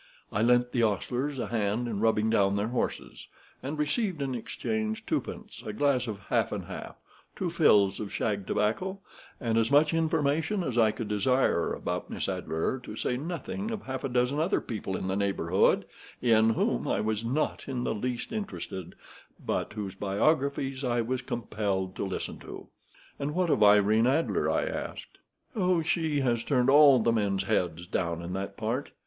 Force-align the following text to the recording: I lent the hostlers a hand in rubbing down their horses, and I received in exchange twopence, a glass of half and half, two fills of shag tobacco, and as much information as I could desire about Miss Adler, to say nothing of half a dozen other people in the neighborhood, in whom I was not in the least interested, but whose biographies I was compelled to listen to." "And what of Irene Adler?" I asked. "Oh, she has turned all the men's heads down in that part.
I 0.33 0.41
lent 0.41 0.71
the 0.71 0.81
hostlers 0.81 1.37
a 1.37 1.45
hand 1.49 1.87
in 1.87 1.99
rubbing 1.99 2.31
down 2.31 2.55
their 2.55 2.69
horses, 2.69 3.27
and 3.61 3.75
I 3.77 3.81
received 3.81 4.19
in 4.19 4.33
exchange 4.33 5.05
twopence, 5.05 5.61
a 5.63 5.73
glass 5.73 6.07
of 6.07 6.21
half 6.29 6.51
and 6.51 6.65
half, 6.65 6.95
two 7.35 7.51
fills 7.51 7.99
of 7.99 8.11
shag 8.11 8.47
tobacco, 8.47 8.97
and 9.39 9.59
as 9.59 9.69
much 9.69 9.93
information 9.93 10.63
as 10.63 10.75
I 10.75 10.89
could 10.89 11.07
desire 11.07 11.71
about 11.71 12.09
Miss 12.09 12.27
Adler, 12.27 12.79
to 12.79 12.95
say 12.95 13.15
nothing 13.15 13.69
of 13.69 13.83
half 13.83 14.03
a 14.03 14.09
dozen 14.09 14.39
other 14.39 14.59
people 14.59 14.97
in 14.97 15.07
the 15.07 15.15
neighborhood, 15.15 15.85
in 16.19 16.49
whom 16.55 16.87
I 16.87 16.99
was 16.99 17.23
not 17.23 17.65
in 17.67 17.83
the 17.83 17.93
least 17.93 18.31
interested, 18.31 18.95
but 19.39 19.73
whose 19.73 19.93
biographies 19.93 20.83
I 20.83 21.01
was 21.01 21.21
compelled 21.21 21.95
to 21.97 22.03
listen 22.05 22.39
to." 22.39 22.69
"And 23.19 23.35
what 23.35 23.51
of 23.51 23.61
Irene 23.61 24.07
Adler?" 24.07 24.49
I 24.49 24.63
asked. 24.65 25.19
"Oh, 25.55 25.83
she 25.83 26.21
has 26.21 26.43
turned 26.43 26.71
all 26.71 26.97
the 26.97 27.11
men's 27.11 27.43
heads 27.43 27.85
down 27.85 28.23
in 28.23 28.33
that 28.33 28.57
part. 28.57 28.89